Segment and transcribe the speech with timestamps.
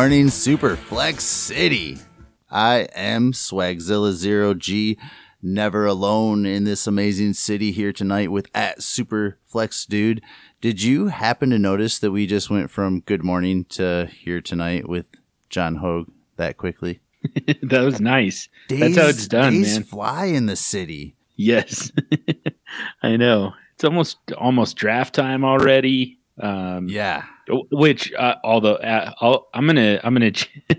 [0.00, 1.98] morning, Superflex City.
[2.50, 4.96] I am Swagzilla Zero G,
[5.42, 10.22] never alone in this amazing city here tonight with at Superflex Dude.
[10.62, 14.88] Did you happen to notice that we just went from good morning to here tonight
[14.88, 15.04] with
[15.50, 16.08] John Hogue
[16.38, 17.00] that quickly?
[17.62, 18.48] that was nice.
[18.68, 19.82] Days, That's how it's done, days man.
[19.82, 21.14] fly in the city.
[21.36, 21.92] Yes,
[23.02, 23.52] I know.
[23.74, 26.18] It's almost almost draft time already.
[26.40, 27.24] Um, Yeah.
[27.70, 30.32] Which, uh, although uh, I'll, I'm gonna, I'm gonna,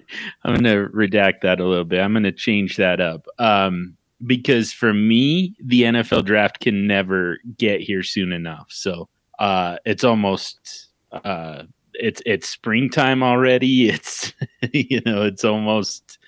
[0.44, 2.00] I'm gonna redact that a little bit.
[2.00, 7.82] I'm gonna change that up um, because for me, the NFL draft can never get
[7.82, 8.68] here soon enough.
[8.70, 13.90] So uh, it's almost, uh, it's it's springtime already.
[13.90, 14.34] It's
[14.72, 16.20] you know, it's almost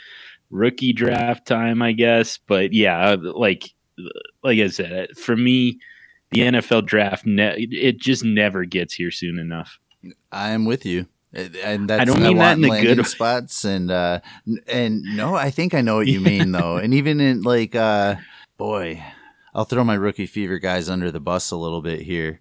[0.49, 2.37] rookie draft time, I guess.
[2.37, 3.73] But yeah, like
[4.43, 5.79] like I said, for me,
[6.31, 9.79] the NFL draft, ne- it just never gets here soon enough.
[10.31, 11.07] I am with you.
[11.33, 14.19] And that's, I don't mean that in a good landing spots and uh
[14.67, 16.77] and no, I think I know what you mean though.
[16.77, 18.15] And even in like uh
[18.57, 19.03] boy,
[19.55, 22.39] I'll throw my rookie fever guys under the bus a little bit here.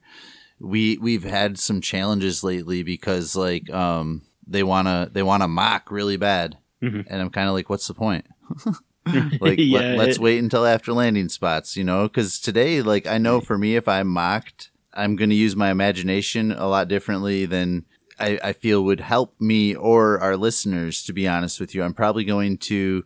[0.61, 6.19] We we've had some challenges lately because like um they wanna they wanna mock really
[6.19, 6.59] bad.
[6.83, 7.07] Mhm.
[7.09, 8.27] And I'm kind of like, what's the point?
[9.41, 12.03] like Yeah, let, us it- wait until after landing spots, you know?
[12.09, 15.71] Because today, like I know for me, if I'm mocked, I'm going to use my
[15.71, 17.87] imagination a lot differently than
[18.19, 21.03] I, I feel would help me or our listeners.
[21.05, 23.05] To be honest with you, I'm probably going to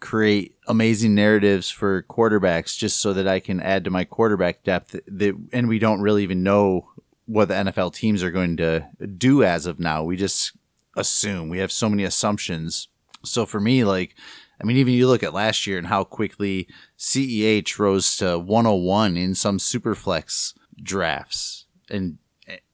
[0.00, 4.96] create amazing narratives for quarterbacks just so that I can add to my quarterback depth.
[5.06, 6.88] That and we don't really even know
[7.26, 10.02] what the NFL teams are going to do as of now.
[10.02, 10.52] We just
[10.96, 12.88] assume we have so many assumptions.
[13.24, 14.16] So for me, like,
[14.60, 16.66] I mean, even you look at last year and how quickly
[16.98, 22.18] CEH rose to 101 in some superflex drafts, and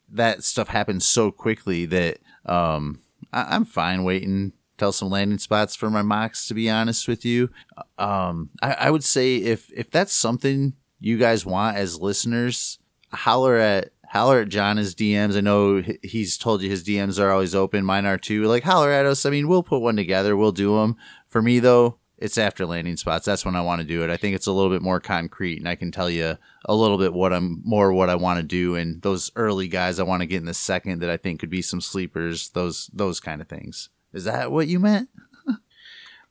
[0.09, 3.01] that stuff happens so quickly that um,
[3.33, 6.47] I- I'm fine waiting till some landing spots for my mocks.
[6.49, 7.51] To be honest with you,
[7.99, 12.79] um, I-, I would say if if that's something you guys want as listeners,
[13.13, 15.37] holler at holler at John his DMs.
[15.37, 17.85] I know he's told you his DMs are always open.
[17.85, 18.45] Mine are too.
[18.45, 19.27] Like holler at us.
[19.27, 20.37] I mean, we'll put one together.
[20.37, 20.97] We'll do them.
[21.29, 23.27] For me though, it's after landing spots.
[23.27, 24.11] That's when I want to do it.
[24.11, 26.99] I think it's a little bit more concrete, and I can tell you a little
[26.99, 28.75] bit what I'm more what I want to do.
[28.77, 31.51] And those early guys I want to get in the second that I think could
[31.51, 32.49] be some sleepers.
[32.51, 33.89] Those those kind of things.
[34.13, 35.09] Is that what you meant?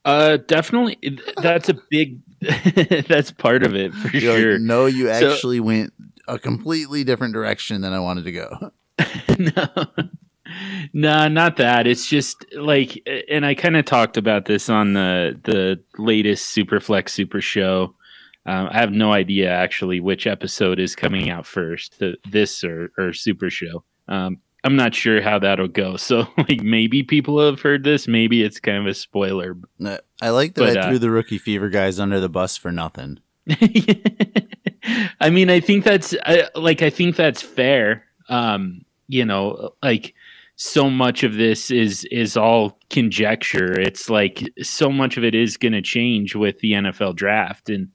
[0.04, 0.98] Uh, definitely.
[1.42, 2.20] That's a big.
[3.08, 4.60] that's part of it for You're like, sure.
[4.60, 5.94] no, you So- actually went
[6.28, 8.72] a completely different direction than I wanted to go.
[9.40, 9.86] no,
[10.94, 11.88] no, not that.
[11.88, 17.10] It's just like, and I kind of talked about this on the the latest Superflex
[17.10, 17.96] Super Show.
[18.46, 22.92] Um, I have no idea actually which episode is coming out first, the, this or,
[22.98, 23.84] or Super Show.
[24.08, 25.98] Um, I'm not sure how that'll go.
[26.06, 28.08] So, like, maybe people have heard this.
[28.08, 29.58] Maybe it's kind of a spoiler.
[30.22, 32.72] I like that But, I uh, threw the rookie fever guys under the bus for
[32.72, 33.20] nothing.
[35.20, 38.06] I mean, I think that's I, like I think that's fair.
[38.30, 40.14] Um, you know, like
[40.58, 43.80] so much of this is is all conjecture.
[43.80, 47.90] It's like so much of it is going to change with the NFL draft and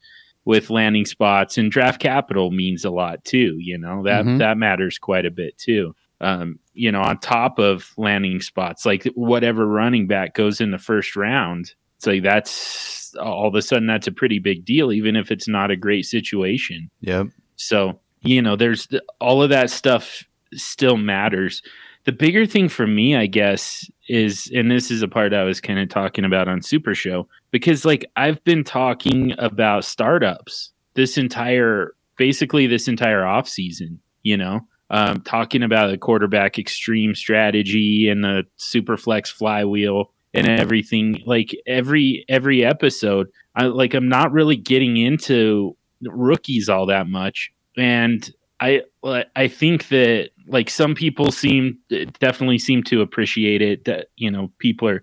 [0.44, 3.56] with landing spots and draft capital means a lot too.
[3.58, 4.38] You know that Mhm.
[4.38, 5.94] that matters quite a bit too.
[6.22, 10.78] Um, you know, on top of landing spots, like whatever running back goes in the
[10.78, 15.16] first round, it's like that's all of a sudden that's a pretty big deal, even
[15.16, 16.90] if it's not a great situation.
[17.00, 17.28] Yep.
[17.56, 18.86] So, you know, there's
[19.18, 21.62] all of that stuff still matters.
[22.10, 25.60] The bigger thing for me, I guess, is, and this is a part I was
[25.60, 31.16] kind of talking about on Super Show, because like I've been talking about startups this
[31.16, 38.08] entire, basically this entire off season, you know, um, talking about the quarterback extreme strategy
[38.08, 41.22] and the super flex flywheel and everything.
[41.26, 47.52] Like every every episode, I like I'm not really getting into rookies all that much,
[47.76, 48.28] and
[48.58, 48.82] I
[49.36, 51.78] I think that like some people seem
[52.18, 53.84] definitely seem to appreciate it.
[53.84, 55.02] That you know people are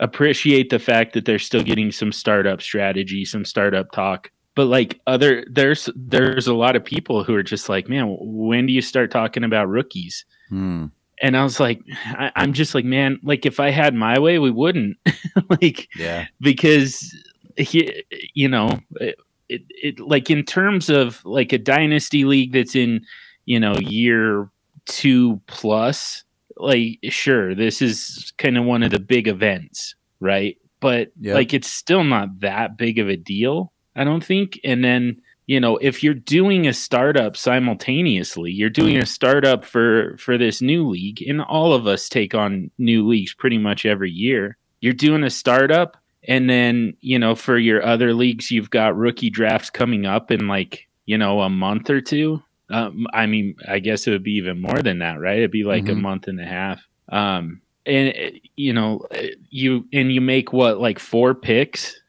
[0.00, 4.30] appreciate the fact that they're still getting some startup strategy, some startup talk.
[4.56, 8.66] But like other there's there's a lot of people who are just like, man, when
[8.66, 10.24] do you start talking about rookies?
[10.48, 10.86] Hmm.
[11.22, 14.38] And I was like, I, I'm just like, man, like if I had my way,
[14.38, 14.96] we wouldn't.
[15.62, 16.26] like Yeah.
[16.40, 17.14] because
[17.56, 18.02] he,
[18.34, 23.04] you know, it, it, it like in terms of like a dynasty league that's in,
[23.44, 24.48] you know, year
[24.86, 26.24] two plus,
[26.56, 30.56] like sure, this is kind of one of the big events, right?
[30.80, 31.34] But Yep.
[31.34, 34.58] like it's still not that big of a deal, I don't think.
[34.64, 40.16] And then you know, if you're doing a startup simultaneously, you're doing a startup for
[40.16, 44.12] for this new league, and all of us take on new leagues pretty much every
[44.12, 44.56] year.
[44.80, 45.96] You're doing a startup,
[46.28, 50.46] and then you know, for your other leagues, you've got rookie drafts coming up in
[50.46, 52.40] like you know a month or two.
[52.70, 55.38] Um, I mean, I guess it would be even more than that, right?
[55.38, 55.98] It'd be like mm-hmm.
[55.98, 56.80] a month and a half.
[57.08, 58.14] Um, and
[58.56, 59.06] you know,
[59.48, 62.00] you and you make what like four picks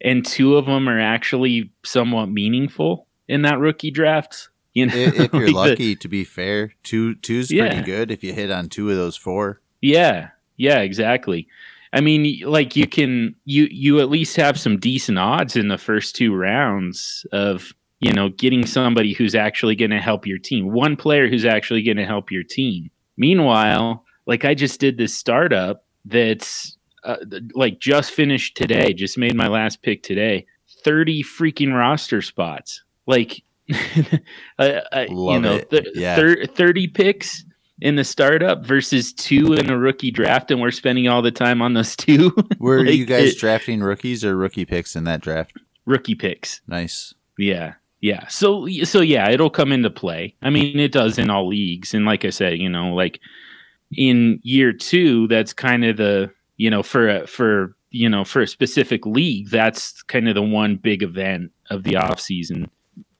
[0.00, 4.48] and two of them are actually somewhat meaningful in that rookie draft.
[4.74, 7.68] You know, if, you're like lucky, the, to be fair, two two's yeah.
[7.68, 9.60] pretty good if you hit on two of those four.
[9.80, 11.48] Yeah, yeah, exactly.
[11.92, 15.78] I mean, like you can you you at least have some decent odds in the
[15.78, 20.72] first two rounds of you know getting somebody who's actually going to help your team,
[20.72, 22.90] one player who's actually going to help your team.
[23.16, 27.16] Meanwhile, like I just did this startup that's uh,
[27.54, 30.46] like just finished today, just made my last pick today.
[30.84, 32.82] 30 freaking roster spots.
[33.06, 33.42] Like,
[34.58, 36.16] uh, uh, you know, th- yeah.
[36.16, 37.44] thir- 30 picks
[37.80, 41.62] in the startup versus two in a rookie draft, and we're spending all the time
[41.62, 42.34] on those two.
[42.58, 45.52] Were like, you guys it, drafting rookies or rookie picks in that draft?
[45.84, 46.60] Rookie picks.
[46.66, 47.14] Nice.
[47.38, 47.74] Yeah.
[48.00, 48.26] Yeah.
[48.28, 50.34] So so yeah, it'll come into play.
[50.42, 51.94] I mean, it does in all leagues.
[51.94, 53.20] And like I said, you know, like
[53.96, 58.42] in year two, that's kind of the you know, for a, for you know for
[58.42, 62.70] a specific league, that's kind of the one big event of the off season.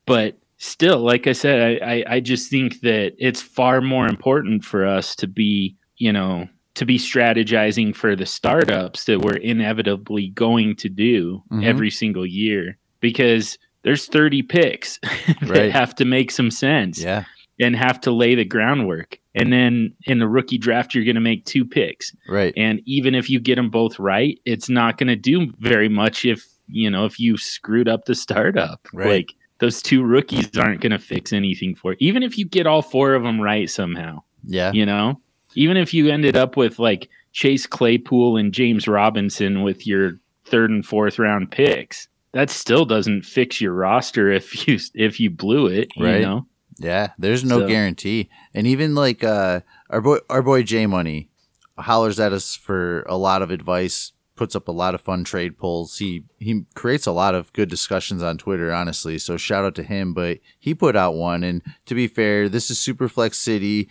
[0.05, 4.65] But still, like I said, I, I, I just think that it's far more important
[4.65, 10.29] for us to be, you know, to be strategizing for the startups that we're inevitably
[10.29, 11.65] going to do mm-hmm.
[11.65, 14.99] every single year because there's 30 picks
[15.41, 15.73] that right.
[15.73, 17.01] have to make some sense.
[17.01, 17.25] Yeah.
[17.59, 19.19] And have to lay the groundwork.
[19.35, 22.15] And then in the rookie draft, you're going to make two picks.
[22.29, 22.53] Right.
[22.55, 26.27] And even if you get them both right, it's not going to do very much
[26.27, 28.87] if, you know, if you screwed up the startup.
[28.93, 29.09] Right.
[29.09, 31.99] Like those two rookies aren't going to fix anything for it.
[32.01, 34.23] Even if you get all four of them right somehow.
[34.45, 34.71] Yeah.
[34.73, 35.19] You know,
[35.55, 40.13] even if you ended up with like Chase Claypool and James Robinson with your
[40.45, 45.31] third and fourth round picks, that still doesn't fix your roster if you if you
[45.31, 46.21] blew it, right.
[46.21, 46.47] you know.
[46.81, 47.69] Yeah, there's no so.
[47.69, 48.31] guarantee.
[48.55, 49.61] And even like uh,
[49.91, 51.29] our boy, our boy J Money
[51.77, 55.59] hollers at us for a lot of advice, puts up a lot of fun trade
[55.59, 55.99] polls.
[55.99, 59.19] He he creates a lot of good discussions on Twitter, honestly.
[59.19, 60.15] So shout out to him.
[60.15, 63.91] But he put out one, and to be fair, this is Superflex City.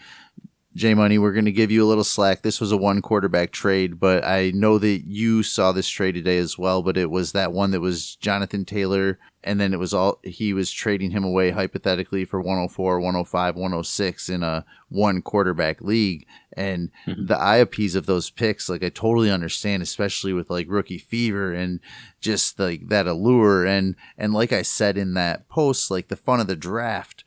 [0.77, 2.44] J Money, we're going to give you a little slack.
[2.44, 6.38] This was a one quarterback trade, but I know that you saw this trade today
[6.38, 6.83] as well.
[6.83, 10.53] But it was that one that was Jonathan Taylor, and then it was all he
[10.53, 16.27] was trading him away hypothetically for 104, 105, 106 in a one quarterback league.
[16.56, 17.25] And mm-hmm.
[17.25, 21.80] the IOPs of those picks, like I totally understand, especially with like rookie fever and
[22.21, 23.66] just like that allure.
[23.66, 27.23] And and like I said in that post, like the fun of the draft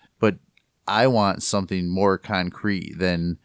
[0.90, 3.38] I want something more concrete than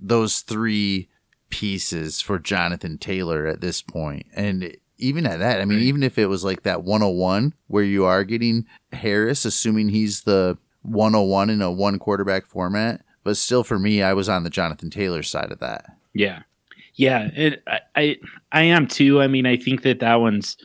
[0.00, 1.08] those three
[1.48, 4.26] pieces for Jonathan Taylor at this point.
[4.34, 5.86] And even at that, I mean, right.
[5.86, 10.58] even if it was like that 101 where you are getting Harris, assuming he's the
[10.82, 14.90] 101 in a one quarterback format, but still for me, I was on the Jonathan
[14.90, 15.84] Taylor side of that.
[16.14, 16.42] Yeah.
[16.94, 17.30] Yeah.
[17.32, 18.16] It, I, I,
[18.50, 19.22] I am too.
[19.22, 20.56] I mean, I think that that one's,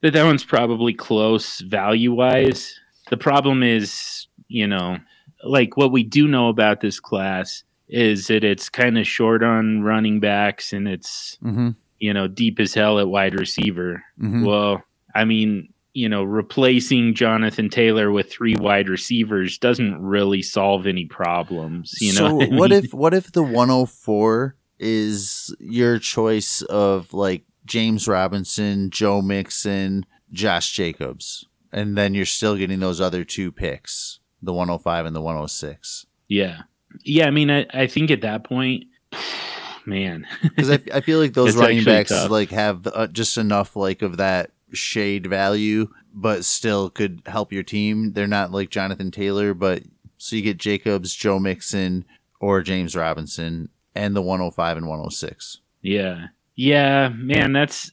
[0.00, 2.80] that that one's probably close value wise.
[3.10, 4.96] The problem is, you know,
[5.44, 9.82] like what we do know about this class is that it's kind of short on
[9.82, 11.70] running backs and it's mm-hmm.
[11.98, 14.02] you know deep as hell at wide receiver.
[14.20, 14.44] Mm-hmm.
[14.44, 14.82] Well,
[15.14, 21.04] I mean, you know, replacing Jonathan Taylor with three wide receivers doesn't really solve any
[21.04, 21.94] problems.
[22.00, 27.44] You know, so what, what if what if the 104 is your choice of like
[27.66, 34.18] James Robinson, Joe Mixon, Josh Jacobs, and then you're still getting those other two picks?
[34.42, 36.06] The 105 and the 106.
[36.28, 36.62] Yeah.
[37.04, 37.26] Yeah.
[37.26, 38.84] I mean, I, I think at that point,
[39.86, 42.30] man, because I, I feel like those running backs tough.
[42.30, 47.62] like have uh, just enough like of that shade value, but still could help your
[47.62, 48.12] team.
[48.12, 49.82] They're not like Jonathan Taylor, but
[50.18, 52.04] so you get Jacobs, Joe Mixon,
[52.40, 55.58] or James Robinson, and the 105 and 106.
[55.80, 56.26] Yeah.
[56.54, 57.90] Yeah, man, that's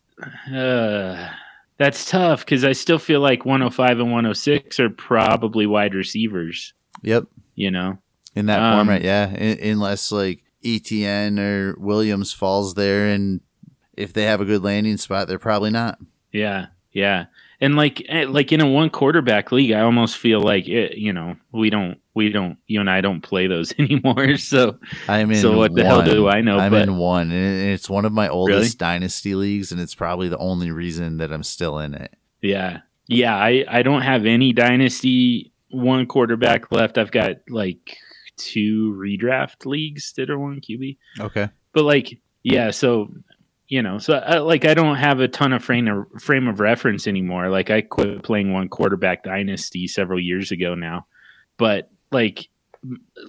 [0.54, 1.30] uh
[1.80, 6.74] that's tough because I still feel like 105 and 106 are probably wide receivers.
[7.02, 7.24] Yep.
[7.56, 7.98] You know,
[8.36, 9.30] in that um, format, yeah.
[9.30, 13.40] In, unless like ETN or Williams falls there, and
[13.94, 16.00] if they have a good landing spot, they're probably not.
[16.32, 17.26] Yeah, yeah.
[17.62, 21.12] And like eh, like in a one quarterback league, I almost feel like it, you
[21.12, 24.38] know we don't we don't you and I don't play those anymore.
[24.38, 25.42] So I'm in.
[25.42, 26.58] So what the hell do I know?
[26.58, 28.70] I'm but, in one, and it's one of my oldest really?
[28.78, 32.16] dynasty leagues, and it's probably the only reason that I'm still in it.
[32.42, 36.98] Yeah, Yeah, I, I don't have any dynasty one quarterback left.
[36.98, 37.98] I've got like
[38.38, 40.98] two redraft leagues that are one QB.
[41.20, 41.50] Okay.
[41.74, 43.10] But like, yeah, so
[43.70, 46.60] you know, so uh, like I don't have a ton of frame of, frame of
[46.60, 47.50] reference anymore.
[47.50, 51.06] Like I quit playing one quarterback dynasty several years ago now.
[51.58, 52.50] But like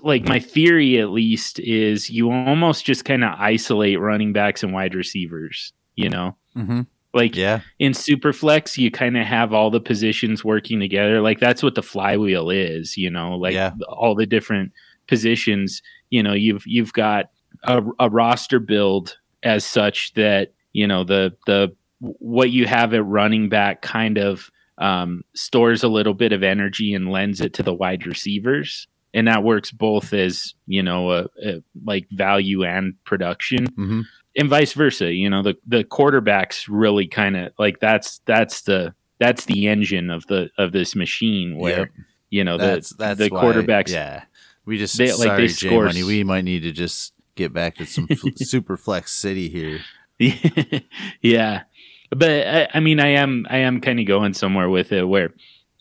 [0.02, 4.72] like my theory at least is you almost just kind of isolate running backs and
[4.72, 6.36] wide receivers, you know?
[6.56, 6.82] Mm-hmm.
[7.12, 7.60] Like Yeah.
[7.80, 11.20] in Superflex, you kind of have all the positions working together.
[11.20, 13.72] Like that's what the flywheel is, you know, like Yeah.
[13.88, 14.72] all the different
[15.08, 15.82] positions.
[16.08, 17.26] You know, you've you've got
[17.64, 23.04] a, a roster build as such that you know the the what you have at
[23.04, 27.62] running back kind of um, stores a little bit of energy and lends it to
[27.62, 32.94] the wide receivers, and that works both as you know a, a, like value and
[33.04, 34.00] production Mm-hmm.
[34.36, 35.12] and vice versa.
[35.12, 40.08] You know, the the quarterbacks really kind of like that's that's the that's the engine
[40.10, 41.88] of the of this machine where Yep.
[42.30, 43.90] you know That's the that's the why- quarterbacks.
[43.90, 44.22] Yeah.
[44.64, 46.04] We just They- like, sorry, they J score Money.
[46.04, 48.06] We might need to just get back to some
[48.36, 49.80] super flex city here.
[51.22, 51.62] yeah,
[52.10, 55.32] but I, I mean, I am I am kind of going somewhere with it where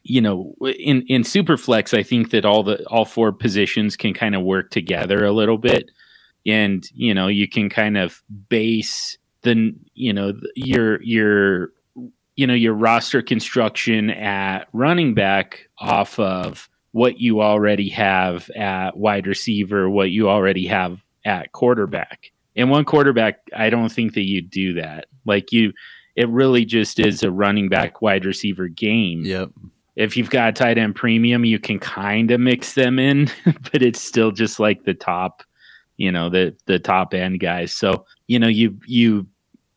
[0.04, 4.36] you know in in superflex i think that all the all four positions can kind
[4.36, 5.92] of work together a little bit
[6.46, 11.70] and you know you can kind of base the you know your your
[12.36, 18.98] you know your roster construction at running back off of what you already have at
[18.98, 24.26] wide receiver what you already have at quarterback and one quarterback i don't think that
[24.28, 25.72] you do that like you
[26.16, 29.50] it really just is a running back wide receiver game Yep.
[29.96, 33.30] if you've got tight end premium, you can kind of mix them in,
[33.72, 35.44] but it's still just like the top,
[35.98, 37.72] you know, the the top end guys.
[37.74, 39.28] So you know, you you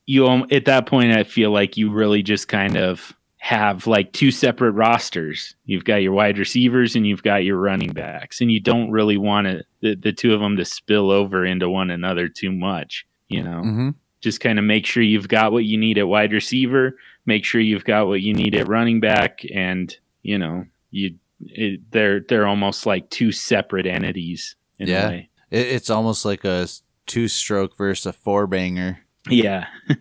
[0.06, 3.12] you um, at that point, I feel like you really just kind of
[3.44, 5.56] have like two separate rosters.
[5.64, 9.16] You've got your wide receivers and you've got your running backs, and you don't really
[9.16, 13.04] want to the, the two of them to spill over into one another too much.
[13.28, 13.88] You know, Mm-hmm.
[14.20, 16.96] just kind of make sure you've got what you need at wide receiver,
[17.26, 21.80] make sure you've got what you need at running back, and you know you it,
[21.90, 25.06] they're they're almost like two separate entities in Yeah.
[25.06, 25.30] a way.
[25.50, 26.68] It, it's almost like a
[27.06, 29.00] two stroke versus a four banger.
[29.28, 29.66] Yeah,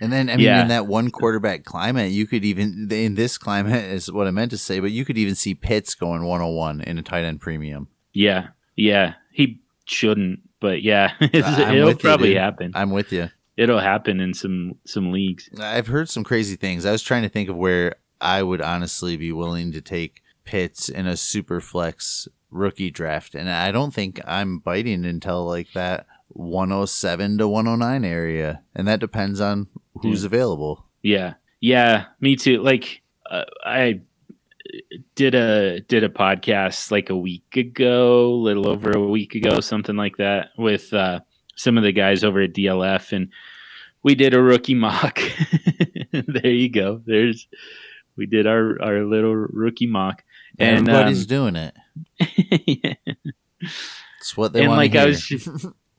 [0.00, 0.62] And then, I mean, Yeah.
[0.62, 4.50] in that one quarterback climate, you could even, in this climate is what I meant
[4.50, 7.88] to say, but you could even see Pitts going 101 in a tight end premium.
[8.12, 9.14] yeah, yeah.
[9.32, 12.72] He shouldn't, but yeah, it'll with you, probably happen.
[12.74, 13.30] I'm with you.
[13.56, 15.48] It'll happen in some some leagues.
[15.58, 16.84] I've heard some crazy things.
[16.84, 20.88] I was trying to think of where I would honestly be willing to take Pitts
[20.90, 23.34] in a super flex rookie draft.
[23.34, 28.62] And I don't think I'm biting until like that 107 to 109 area.
[28.74, 29.68] And that depends on
[30.02, 30.84] who's available.
[31.02, 32.62] Yeah, yeah, me too.
[32.62, 34.00] Like uh, I
[35.14, 39.60] did a did a podcast like a week ago, a little over a week ago,
[39.60, 41.20] something like that, with uh,
[41.56, 43.30] some of the guys over at DLF, and
[44.02, 45.20] we did a rookie mock.
[46.12, 47.00] there you go.
[47.04, 47.48] There's
[48.16, 50.24] we did our our little rookie mock,
[50.58, 51.74] and Everybody's um, doing it.
[52.66, 53.14] yeah.
[54.18, 55.32] It's what they and want like I was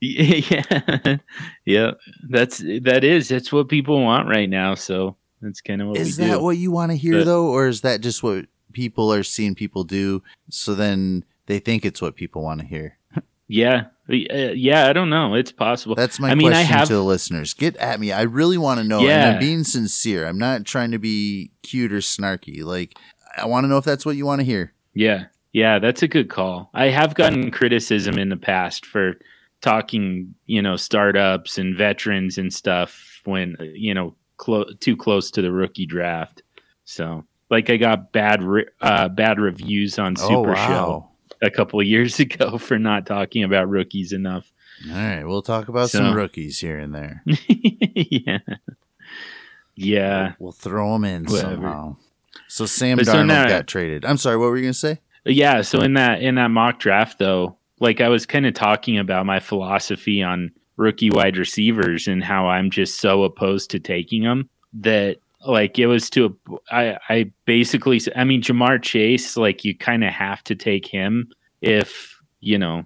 [0.00, 1.16] yeah,
[1.64, 1.90] yeah.
[2.28, 4.74] That's that is that's what people want right now.
[4.74, 6.42] So that's kind of what Is that do.
[6.42, 9.54] what you want to hear But- though, or is that just what people are seeing
[9.54, 10.22] people do?
[10.50, 12.96] So then they think it's what people want to hear.
[13.48, 14.86] yeah, uh, yeah.
[14.88, 15.34] I don't know.
[15.34, 15.94] It's possible.
[15.94, 17.54] That's my I mean, I question have- to the listeners.
[17.54, 18.12] Get at me.
[18.12, 18.98] I really want to know.
[18.98, 19.32] And Yeah.
[19.32, 20.26] I'm being sincere.
[20.28, 22.62] I'm not trying to be cute or snarky.
[22.62, 22.96] Like,
[23.36, 24.72] I want to know if that's what you want to hear.
[24.94, 25.78] Yeah, yeah.
[25.78, 26.70] That's a good call.
[26.74, 29.14] I have gotten criticism in the past for
[29.60, 35.42] talking, you know, startups and veterans and stuff when you know clo- too close to
[35.42, 36.42] the rookie draft.
[36.84, 41.08] So, like, I got bad re- uh, bad reviews on Super Show
[41.42, 44.50] a couple of years ago for not talking about rookies enough.
[44.90, 45.24] All right.
[45.24, 47.22] We'll talk about So- some rookies here and there.
[47.48, 48.38] yeah.
[49.74, 50.32] Yeah.
[50.38, 51.54] We'll throw them in Whatever.
[51.54, 51.96] somehow.
[52.48, 54.04] So Sam But so Darnold now- got traded.
[54.04, 54.36] I'm sorry.
[54.36, 55.00] What were you going to say?
[55.24, 58.98] Yeah, so in that in that mock draft though, like I was kind of talking
[58.98, 64.22] about my philosophy on rookie wide receivers and how I'm just so opposed to taking
[64.22, 65.16] them that
[65.46, 70.04] like it was to a, I I basically I mean Ja'Marr Chase like you kind
[70.04, 71.30] of have to take him
[71.60, 72.84] if, you know,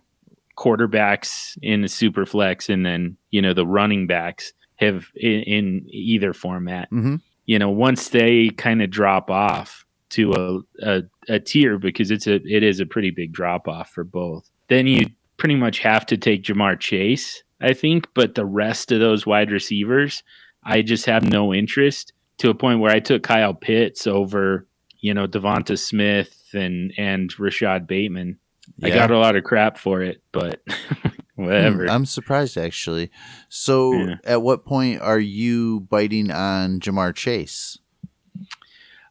[0.56, 5.86] quarterbacks in the super flex and then, you know, the running backs have in, in
[5.88, 7.16] either format Mm-hmm.
[7.46, 12.26] you know, once they kind of drop off to a, a a tier because it's
[12.26, 16.06] a it is a pretty big drop off for both, then you pretty much have
[16.06, 18.08] to take Ja'Marr Chase, I think.
[18.14, 20.22] But the rest of those wide receivers,
[20.64, 24.66] I just have no interest to a point where I took Kyle Pitts over,
[25.00, 28.38] you know, DeVonta Smith and and Rashod Bateman.
[28.82, 30.62] I got a lot of crap for it, but
[31.34, 31.84] whatever.
[31.84, 33.10] Hmm, I'm surprised actually.
[33.48, 34.14] So, Yeah.
[34.24, 37.78] at what point are you biting on Ja'Marr Chase?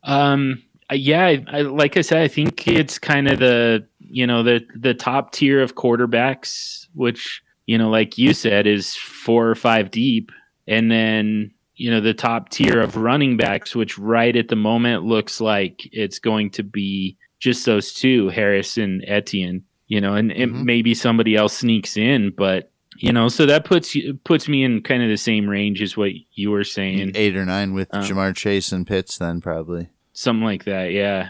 [0.03, 4.43] Um, yeah, I, I, like I said, I think it's kind of the you know
[4.43, 9.55] the the top tier of quarterbacks, which you know, like you said, is four or
[9.55, 10.31] five deep,
[10.67, 15.03] and then you know the top tier of running backs, which right at the moment
[15.03, 19.63] looks like it's going to be just those two, Harris and Etienne.
[19.87, 20.63] You know, and, and Mhm.
[20.63, 24.81] maybe somebody else sneaks in, but you know, so that puts you puts me in
[24.83, 28.01] kind of the same range as what you were saying, Eight or nine with Um,
[28.03, 29.89] Ja'Marr Chase and Pitts, then probably.
[30.13, 30.91] something like that.
[30.93, 31.29] Yeah.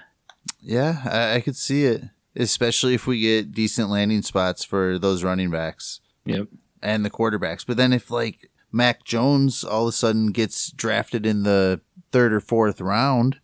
[0.61, 2.03] Yeah, I, I could see it,
[2.35, 6.47] especially if we get decent landing spots for those running backs Yep.
[6.81, 7.65] and the quarterbacks.
[7.65, 12.33] But then if like Mac Jones all of a sudden gets drafted in the third
[12.33, 13.39] or fourth round,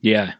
[0.00, 0.34] Yeah.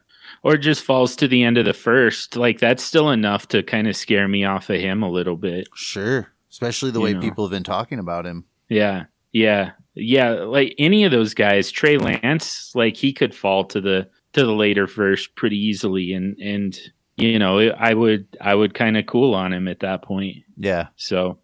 [0.44, 2.36] Or just falls to the end of the first.
[2.36, 5.68] Like that's still enough to kind of scare me off of him a little bit.
[5.74, 6.28] sure.
[6.50, 7.20] Especially the You way know.
[7.20, 8.44] people have been talking about him.
[8.68, 9.04] Yeah.
[9.32, 9.70] Yeah.
[9.94, 10.30] Yeah.
[10.32, 14.52] Like any of those guys, Trey Lance, like he could fall to the to the
[14.52, 16.76] later first pretty easily and and
[17.16, 20.38] you know, I would I would kind of cool on him at that point.
[20.56, 20.88] Yeah.
[20.96, 21.38] So,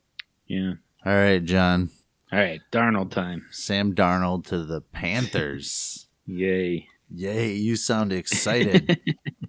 [0.47, 0.75] yeah.
[1.05, 1.91] All right, John.
[2.33, 3.47] All right, Darnold time.
[3.51, 6.07] Sam Darnold to the Panthers.
[6.27, 6.87] Yay.
[7.11, 9.01] Yay, you sound excited.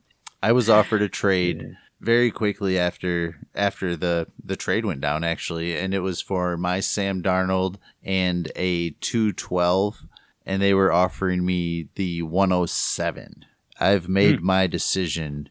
[0.43, 5.77] I was offered a trade very quickly after after the the trade went down actually
[5.77, 10.05] and it was for my Sam Darnold and a 212
[10.45, 13.45] and they were offering me the 107.
[13.79, 14.45] I've made hmm.
[14.45, 15.49] my decision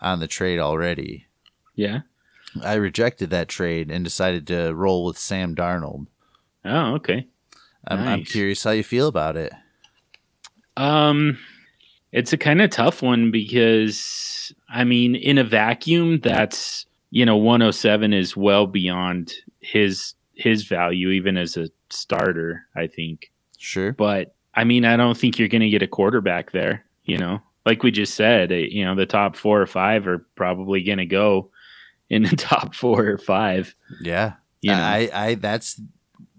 [0.00, 1.26] on the trade already.
[1.74, 2.00] Yeah.
[2.62, 6.06] I rejected that trade and decided to roll with Sam Darnold.
[6.64, 7.26] Oh, okay.
[7.86, 9.52] I'm, I'm curious how you feel about it.
[10.76, 11.38] Um,
[12.12, 17.36] it's a kind of tough one because I mean, in a vacuum, that's you know,
[17.36, 22.66] 107 is well beyond his his value, even as a starter.
[22.74, 23.92] I think, Sure.
[23.92, 26.84] but I mean, I don't think you're going to get a quarterback there.
[27.04, 30.24] You know, like we just said, eh, you know, the top four or five are
[30.36, 31.50] probably going to go
[32.08, 33.74] in the top four or five.
[34.00, 34.34] Yeah.
[34.62, 35.80] You know, I, I that's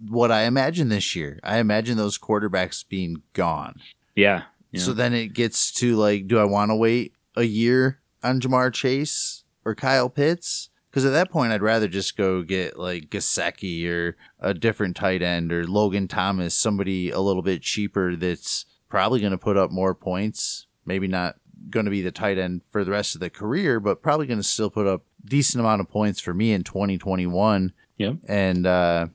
[0.07, 1.39] what I imagine this year.
[1.43, 3.79] I imagine those quarterbacks being gone.
[4.15, 4.43] yeah.
[4.71, 4.81] yeah.
[4.81, 8.73] So then it gets to like, do I want to wait a year on Ja'Marr
[8.73, 10.69] Chase or Kyle Pitts?
[10.89, 15.21] Because at that point, I'd rather just go get like Gesicki or a different tight
[15.21, 19.69] end or Logan Thomas, somebody a little bit cheaper that's probably going to put up
[19.71, 20.65] more points.
[20.87, 21.35] Maybe not
[21.69, 24.39] going to be the tight end for the rest of the career, but probably going
[24.39, 27.73] to still put up decent amount of points for me in 2021.
[27.97, 28.15] Yep.
[28.27, 29.07] And uh,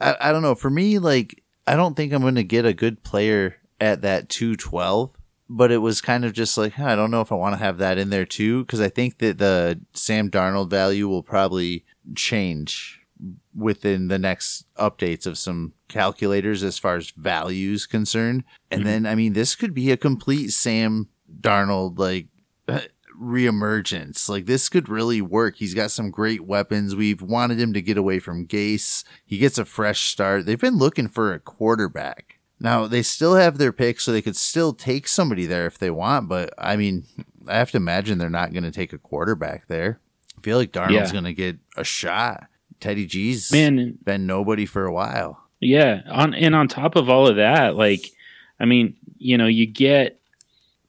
[0.00, 0.54] I, I don't know.
[0.54, 4.28] For me, like, I don't think I'm going to get a good player at that
[4.28, 5.16] 212
[5.52, 7.58] but it was kind of just like huh, I don't know if I want to
[7.58, 11.84] have that in there too because I think that the Sam Darnold value will probably
[12.14, 12.99] change
[13.54, 18.44] within the next updates of some calculators as far as values concerned.
[18.70, 18.84] And Mhm.
[18.84, 21.08] then I mean this could be a complete Sam
[21.40, 22.28] Darnold like
[23.20, 24.28] reemergence.
[24.28, 25.56] Like this could really work.
[25.56, 26.96] He's got some great weapons.
[26.96, 29.04] We've wanted him to get away from Gase.
[29.24, 30.46] He gets a fresh start.
[30.46, 32.38] They've been looking for a quarterback.
[32.58, 35.90] Now they still have their pick, so they could still take somebody there if they
[35.90, 36.28] want.
[36.28, 37.04] But I mean,
[37.48, 40.00] I have to imagine they're not going to take a quarterback there.
[40.36, 41.12] I feel like Darnold's Yeah.
[41.12, 42.46] going to get a shot.
[42.80, 45.42] Teddy G's man, been nobody for a while.
[45.60, 48.10] Yeah, on and on top of all of that, like,
[48.58, 50.18] I mean, you know, you get,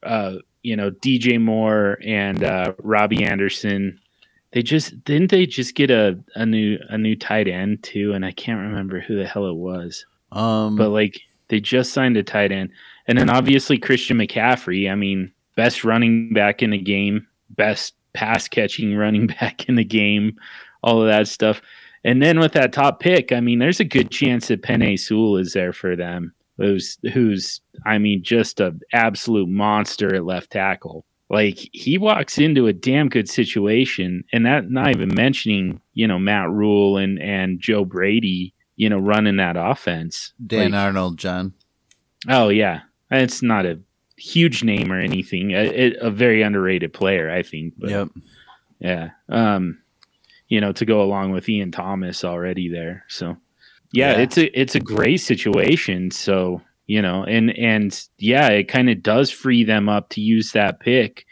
[0.02, 3.98] uh, you know, DJ Moore and uh, Robbie Anderson.
[4.52, 8.24] They just didn't they just get a, a new a new tight end too, and
[8.24, 12.22] I can't remember who the hell it was, Um, but like they just signed a
[12.22, 12.70] tight end,
[13.06, 14.90] and then obviously Christian McCaffrey.
[14.90, 19.84] I mean, best running back in the game, best pass catching running back in the
[19.84, 20.38] game,
[20.82, 21.60] all of that stuff.
[22.04, 25.36] And then with that top pick, I mean, there's a good chance that Penei Sewell
[25.36, 26.34] is there for them.
[26.58, 31.04] Who's who's I mean, just a absolute monster at left tackle.
[31.30, 36.18] Like he walks into a damn good situation, and that not even mentioning you know
[36.18, 40.34] Matt Rhule and and Joe Brady, you know, running that offense.
[40.46, 41.54] Dan Like, Arnold, John.
[42.28, 43.80] Oh yeah, it's not a
[44.16, 45.52] huge name or anything.
[45.52, 47.74] A, a very underrated player, I think.
[47.78, 48.08] But yep.
[48.78, 49.10] yeah.
[49.28, 49.81] Um,
[50.52, 53.06] you know, to go along with Ian Thomas already there.
[53.08, 53.38] So
[53.90, 54.18] yeah, Yeah.
[54.22, 56.10] it's a it's a great situation.
[56.10, 60.52] So, you know, and and yeah, it kind of does free them up to use
[60.52, 61.24] that pick,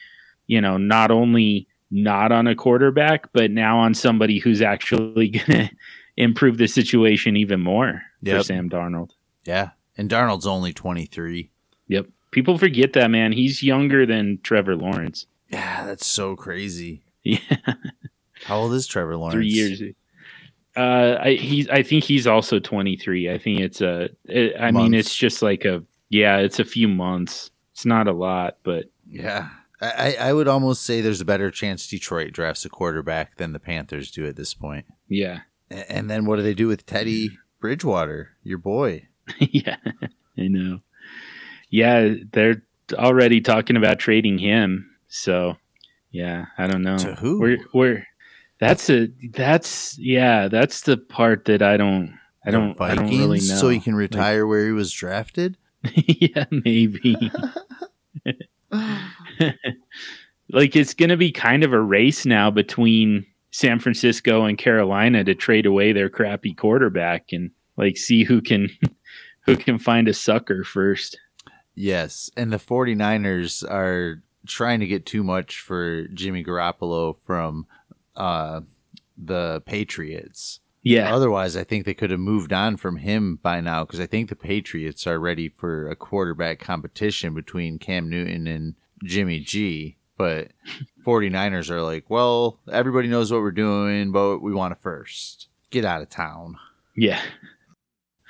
[0.47, 5.71] you know, not only not on a quarterback, but now on somebody who's actually gonna
[6.17, 9.11] improve the situation even more for Sam Darnold.
[9.45, 9.71] Yeah.
[9.99, 11.51] And Darnold's only 23.
[11.89, 12.07] Yep.
[12.31, 13.33] People forget that man.
[13.33, 15.27] He's younger than Trevor Lawrence.
[15.51, 17.03] Yeah, that's so crazy.
[17.23, 17.39] Yeah,
[18.45, 19.35] How old is Trevor Lawrence?
[19.35, 19.83] three years.
[20.77, 23.31] Uh, I he's I think he's also 23.
[23.31, 24.09] I think it's a.
[24.25, 27.51] It, I mean, it's just like a yeah, it's a few months.
[27.73, 29.49] It's not a lot, but Yeah.
[29.81, 33.53] I, I I would almost say there's a better chance Detroit drafts a quarterback than
[33.53, 34.85] the Panthers do at this point.
[35.09, 39.09] yeah, And then what do they do with Teddy Bridgewater, your boy?
[39.39, 39.77] yeah,
[40.39, 40.81] I know.
[41.71, 42.63] Yeah, they're
[42.95, 44.91] already talking about trading him.
[45.09, 45.57] So,
[46.11, 46.99] yeah, I don't know.
[46.99, 47.41] To who?
[47.41, 48.07] We're we're
[48.61, 53.39] that's a that's yeah, that's the part that I don't I don't I don't really
[53.39, 53.57] know.
[53.57, 55.57] So he can retire where he was drafted?
[55.95, 57.17] yeah, maybe.
[60.51, 65.25] like it's going to be kind of a race now between San Francisco and Carolina
[65.25, 68.69] to trade away their crappy quarterback and like see who can
[69.47, 71.19] who can find a sucker first.
[71.75, 72.31] Yes.
[72.37, 77.67] And the 49ers are trying to get too much for Jimmy Garoppolo from
[78.21, 78.61] uh,
[79.17, 80.61] the Patriots.
[80.83, 81.15] Yeah.
[81.15, 84.29] Otherwise, I think they could have moved on from him by now because I think
[84.29, 89.97] the Patriots are ready for a quarterback competition between Cam Newton and Jimmy G.
[90.17, 90.49] But
[91.07, 95.49] 49ers are like, well, everybody knows what we're doing, but we want to first.
[95.71, 96.57] Get out of town.
[96.97, 97.21] Yeah.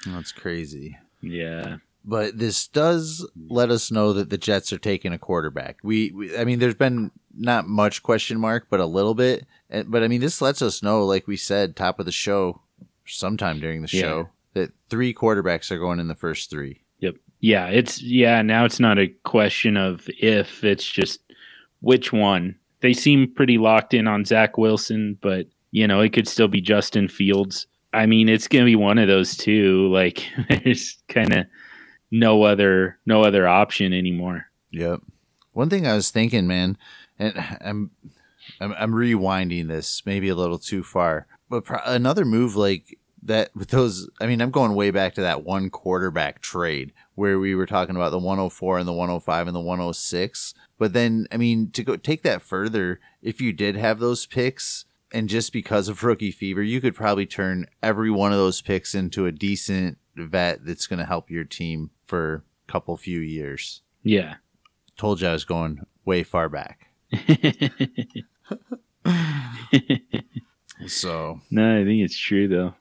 [0.06, 0.98] That's crazy.
[1.20, 1.78] Yeah.
[2.04, 5.78] But this does let us know that the Jets are taking a quarterback.
[5.82, 9.46] We, we I mean, there's been not much question mark, but a little bit.
[9.68, 12.60] And- But I mean, this lets us know, like we said, top of the show,
[13.06, 14.00] sometime during the Yeah.
[14.02, 16.80] show, that three quarterbacks are going in the first three.
[17.00, 17.16] Yep.
[17.40, 21.20] Yeah, it's yeah, now it's not a question of if, it's just
[21.80, 22.56] which one.
[22.80, 26.60] They seem pretty locked in on Zach Wilson, but you know, it could still be
[26.60, 27.66] Justin Fields.
[27.92, 29.88] I mean, it's going to be one of those two.
[29.92, 30.24] Like
[30.64, 31.46] there's kind of
[32.10, 34.46] no other no other option anymore.
[34.72, 35.00] Yep.
[35.52, 36.76] One thing I was thinking, man,
[37.20, 37.90] and I'm
[38.60, 43.50] I'm, I'm rewinding this maybe a little too far, but pro- another move like that
[43.54, 44.08] with those.
[44.20, 47.94] I mean, I'm going way back to that one quarterback trade where we were talking
[47.96, 50.54] about the 104 and the 105 and the 106.
[50.78, 54.86] But then, I mean, to go take that further, if you did have those picks.
[55.12, 58.94] And just because of rookie fever, you could probably turn every one of those picks
[58.94, 63.82] into a decent vet that's going to help your team for a couple few years
[64.04, 64.36] Yeah.
[64.96, 66.89] told you I was going way far back.
[70.86, 72.74] So, no, I think it's true though.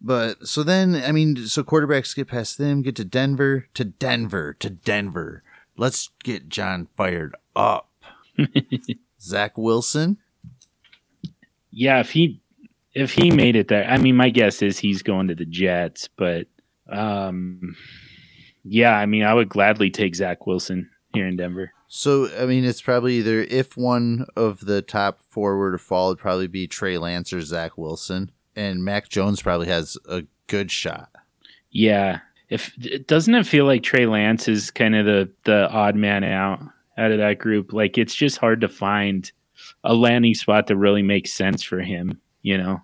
[0.00, 4.54] but so then, I mean, so quarterbacks get past them, get to Denver, to Denver,
[4.54, 5.42] to Denver.
[5.76, 7.90] Let's get John fired up.
[9.20, 10.18] Zach Wilson.
[11.70, 12.40] Yeah, if he
[12.94, 16.08] if he made it there, I mean, my guess is he's going to the Jets,
[16.16, 16.46] but
[16.88, 17.76] um,
[18.62, 21.72] yeah, I mean, I would gladly take Zach Wilson here in Denver.
[21.88, 26.08] So, I mean, it's probably either if one of the top four were to fall,
[26.08, 28.32] it'd probably be Trey Lance or Zach Wilson.
[28.56, 31.10] And Mac Jones probably has a good shot.
[31.70, 32.72] Yeah, if
[33.06, 36.60] doesn't it feel like Trey Lance is kind of the the odd man out
[36.96, 37.72] out of that group?
[37.72, 39.30] Like it's just hard to find
[39.82, 42.20] a landing spot that really makes sense for him.
[42.42, 42.82] You know?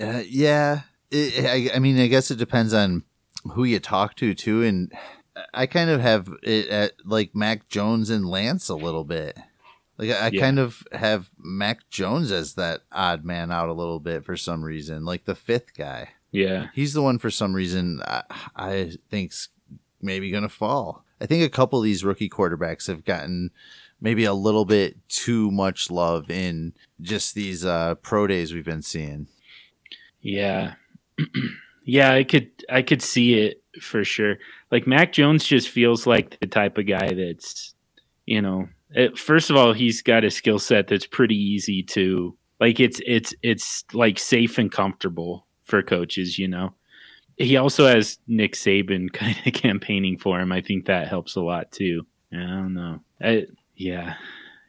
[0.00, 3.04] Uh, yeah, it, I, I mean, I guess it depends on
[3.52, 4.92] who you talk to too, and
[5.54, 9.36] I kind of have it at like Mac Jones and Lance a little bit.
[9.96, 10.40] Like I, I Yeah.
[10.40, 14.62] kind of have Mac Jones as that odd man out a little bit for some
[14.64, 16.10] reason, like the fifth guy.
[16.30, 18.22] Yeah, He's the one for some reason I,
[18.54, 19.48] I think's
[20.02, 21.04] maybe gonna fall.
[21.20, 23.50] I think a couple of these rookie quarterbacks have gotten
[24.00, 28.82] maybe a little bit too much love in just these uh, pro days we've been
[28.82, 29.26] seeing.
[30.20, 30.74] Yeah.
[31.84, 34.36] yeah, I could I could see it for sure.
[34.70, 37.74] Like Mac Jones just feels like the type of guy that's,
[38.26, 42.36] you know, it, first of all, he's got a skill set that's pretty easy to
[42.60, 46.74] like it's it's it's like safe and comfortable for coaches, you know.
[47.36, 50.52] He also has Nick Saban kind of campaigning for him.
[50.52, 52.06] I think that helps a lot too.
[52.32, 53.00] I don't know.
[53.20, 54.14] I, yeah.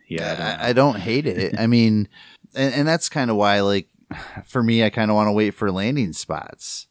[0.07, 0.31] Yeah.
[0.31, 0.45] I don't.
[0.45, 1.59] I, I don't hate it.
[1.59, 2.07] I mean,
[2.55, 3.89] and, and that's kind of why, like,
[4.45, 6.87] for me, I kind of want to wait for landing spots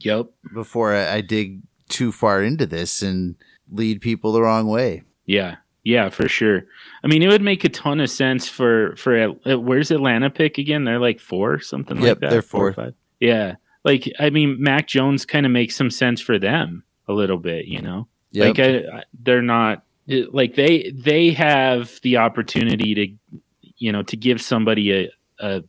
[0.00, 0.26] yep.
[0.54, 3.34] before I, I dig too far into this and
[3.70, 5.02] lead people the wrong way.
[5.26, 6.64] Yeah, yeah, for sure.
[7.02, 10.58] I mean, it would make a ton of sense for for uh, where's Atlanta pick
[10.58, 10.84] again?
[10.84, 12.30] They're like four, something Yep, like that.
[12.30, 12.94] they're four five.
[13.20, 17.38] Yeah, like I mean, Mac Jones kind of makes some sense for them a little
[17.38, 18.06] bit, you know.
[18.32, 18.46] Yep.
[18.46, 19.82] Like I, I- they're not
[20.30, 23.40] like they they have the opportunity to,
[23.78, 25.62] you know, to give somebody a a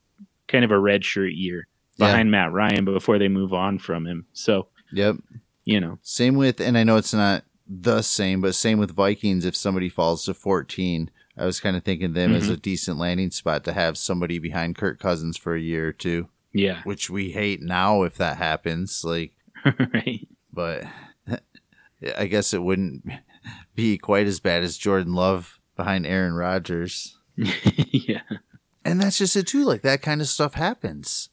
[0.47, 1.67] kind of a red shirt year
[1.99, 2.07] Yeah.
[2.07, 4.25] behind Matt Ryan before they move on from him.
[4.33, 5.17] So Yep.
[5.65, 9.45] you know, Same with, and I know it's not the same, but same with Vikings.
[9.45, 12.53] If somebody falls to 14, I was kind of thinking them as Mhm.
[12.53, 16.27] a decent landing spot to have somebody behind Kirk Cousins for a year or two,
[16.53, 16.81] Yeah.
[16.83, 19.03] which we hate now if that happens.
[19.03, 19.33] Like,
[19.93, 20.27] right.
[20.51, 20.85] but
[22.17, 23.03] I guess it wouldn't
[23.75, 27.17] be quite as bad as Jordan Love behind Aaron Rodgers.
[27.37, 28.21] yeah.
[28.83, 29.63] And that's just it too.
[29.63, 31.29] Like that kind of stuff happens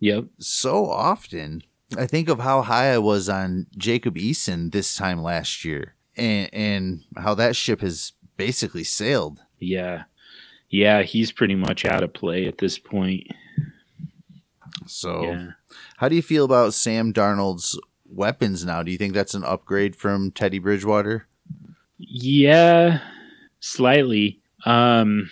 [0.00, 0.24] Yep.
[0.38, 1.62] so often.
[1.96, 6.50] I think of how high I was on Jacob Eason this time last year and,
[6.52, 9.40] and how that ship has basically sailed.
[9.60, 10.04] Yeah.
[10.68, 13.28] Yeah, he's pretty much out of play at this point.
[14.86, 15.50] So, Yeah.
[15.98, 18.82] how do you feel about Sam Darnold's weapons now?
[18.82, 21.26] Do you think that's an upgrade from Teddy Bridgewater?
[21.98, 23.00] Yeah,
[23.60, 24.40] slightly.
[24.64, 25.30] Um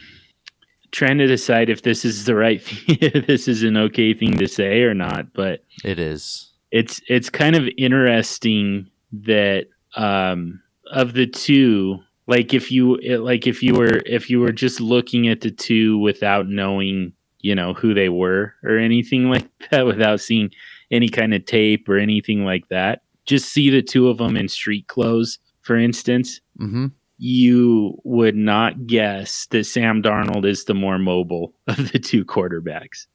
[0.94, 4.38] trying to decide if this is the right thing, if this is an okay thing
[4.38, 6.52] to say or not, but It is.
[6.70, 13.62] it's it's kind of interesting that um of the two like if you like if
[13.62, 17.94] you were if you were just looking at the two without knowing you know who
[17.94, 20.50] they were or anything like that without seeing
[20.90, 24.48] any kind of tape or anything like that just see the two of them in
[24.48, 26.86] street clothes for instance Mm-hmm.
[27.16, 33.06] You would not guess that Sam Darnold is the more mobile of the two quarterbacks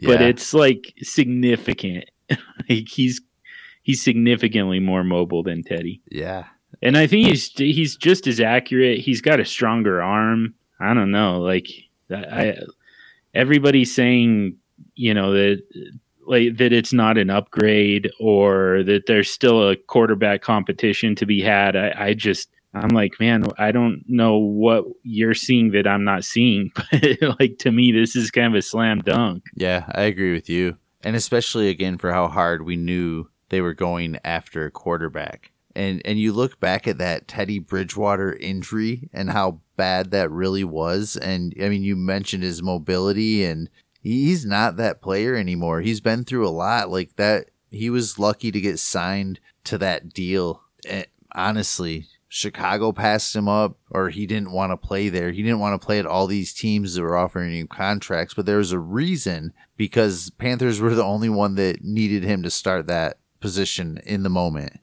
[0.00, 2.10] but it's like significant.
[2.30, 3.20] like he's
[3.82, 6.46] he's significantly more mobile than Teddy, yeah.
[6.80, 9.00] and I think he's he's just as accurate.
[9.00, 10.54] He's got a stronger arm.
[10.80, 11.68] I don't know, like
[12.10, 12.56] I
[13.34, 14.56] everybody's saying,
[14.94, 15.62] you know that
[16.26, 21.42] like that it's not an upgrade or that there's still a quarterback competition to be
[21.42, 21.76] had.
[21.76, 26.24] I, I just I'm like, man, I don't know what you're seeing that I'm not
[26.24, 29.44] seeing, but like to me, this is kind of a slam dunk.
[29.54, 30.78] Yeah, I agree with you.
[31.04, 35.52] And especially again for how hard we knew they were going after a quarterback.
[35.74, 40.64] And and you look back at that Teddy Bridgewater injury and how bad that really
[40.64, 41.16] was.
[41.16, 43.68] And I mean, you mentioned his mobility and
[44.00, 45.80] he's not that player anymore.
[45.80, 47.50] He's been through a lot like that.
[47.70, 50.62] He was lucky to get signed to that deal.
[50.86, 55.32] And honestly, Chicago passed him up or he didn't want to play there.
[55.32, 58.46] He didn't want to play at all these teams that were offering him contracts, but
[58.46, 62.86] there was a reason because Panthers were the only one that needed him to start
[62.86, 64.80] that position in the moment.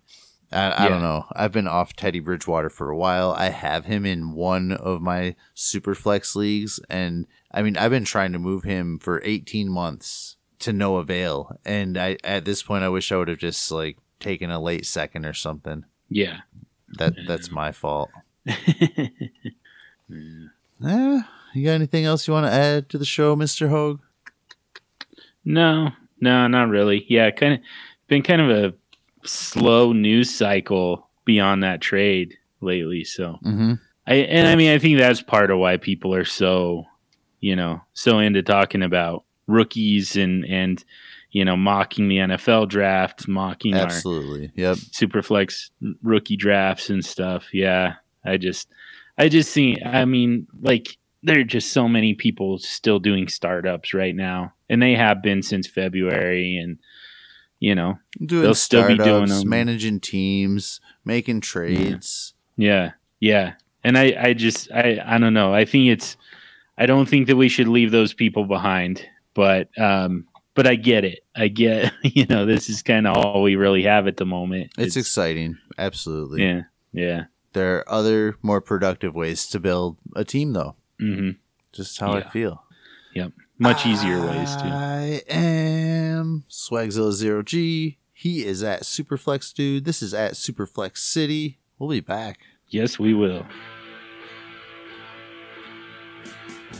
[0.52, 1.26] I, I don't know.
[1.34, 3.32] I've been off Teddy Bridgewater for a while.
[3.32, 6.80] I have him in one of my super flex leagues.
[6.88, 11.58] And I mean, I've been trying to move him for 18 months to no avail.
[11.66, 14.86] And I, at this point, I wish I would have just like taken a late
[14.86, 15.86] second or something.
[16.10, 16.42] Yeah.
[16.98, 18.10] That that's my fault.
[20.86, 21.22] Eh,
[21.54, 24.00] you got anything else you want to add to the show, Mister Hogue?
[25.44, 25.90] no,
[26.22, 27.06] no, not really.
[27.10, 27.60] Yeah, kind of
[28.08, 28.74] been kind of a
[29.28, 33.04] slow news cycle beyond that trade lately.
[33.04, 33.74] So Mm-hmm.
[34.08, 36.86] I and I mean I think that's part of why people are so,
[37.42, 40.84] you know, so into talking about rookies and and
[41.32, 44.52] you know mocking the NFL draft, mocking our Absolutely.
[44.56, 44.78] Yep.
[44.78, 45.70] superflex
[46.02, 47.54] rookie drafts and stuff.
[47.54, 48.68] Yeah, I just,
[49.18, 49.78] I just see.
[49.84, 54.82] I mean, like there are just so many people still doing startups right now, and
[54.82, 56.78] they have been since February, and
[57.60, 59.50] you know, Doing They'll still be doing them.
[59.50, 62.34] managing teams, making trades.
[62.56, 63.54] yeah, yeah.
[63.84, 65.54] And I, I just, I, I don't know.
[65.54, 66.18] I think it's,
[66.78, 70.26] I don't think that we should leave those people behind, but, um,
[70.60, 71.24] but I get it.
[71.34, 74.74] I get, you know, this is kind of all we really have at the moment.
[74.78, 75.58] It's, exciting.
[75.78, 76.44] Absolutely.
[76.44, 77.24] yeah, yeah.
[77.54, 80.76] There are other more productive ways to build a team, though.
[81.00, 81.30] hmm
[81.72, 82.62] Just how I feel.
[83.16, 83.32] Yep.
[83.58, 84.68] Much easier ways too.
[84.68, 87.98] I am Swagzilla Zero G.
[88.12, 89.86] He is at Superflex Dude.
[89.86, 91.60] This is at Superflex City.
[91.78, 92.40] We'll be back.
[92.68, 93.46] Yes, we will.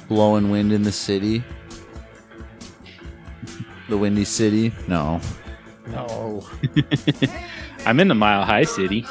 [0.10, 1.46] Blowing wind in the city.
[3.90, 4.72] The Windy City.
[4.88, 5.20] No.
[5.88, 6.46] No.
[7.86, 9.06] I'm in the Mile High City.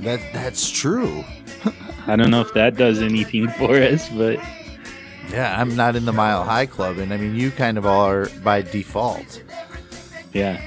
[0.00, 1.24] That that's true.
[2.06, 4.38] I don't know if that does anything for us, but
[5.30, 8.28] Yeah, I'm not in the Mile High Club, and I mean you kind of are
[8.42, 9.42] by default.
[10.32, 10.60] yeah.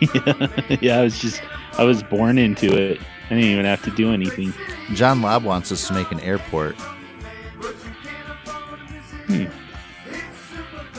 [0.80, 1.42] yeah, I was just
[1.76, 3.00] I was born into it.
[3.26, 4.52] I didn't even have to do anything.
[4.94, 6.76] John Lobb wants us to make an airport.
[9.26, 9.44] Hmm.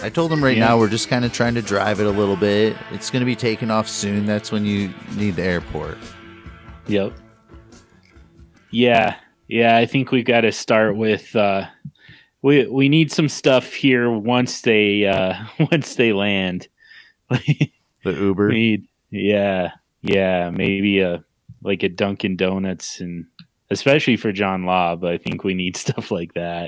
[0.10, 0.70] I told them right Yeah.
[0.70, 2.76] now we're just kind of trying to drive it a little bit.
[2.90, 4.26] It's going to be taking off soon.
[4.26, 6.00] That's when you need the airport.
[6.88, 7.14] Yep.
[8.72, 9.18] Yeah.
[9.48, 11.68] Yeah, I think we've got to start with uh
[12.42, 15.36] we we need some stuff here once they uh
[15.72, 16.68] once they land.
[18.04, 18.50] The Uber.
[18.50, 19.74] Need yeah.
[20.02, 21.24] Yeah, maybe a
[21.62, 23.26] like a Dunkin' Donuts and
[23.70, 26.68] especially for John Lobb, I think we need stuff like that.